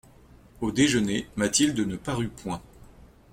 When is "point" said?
2.29-2.59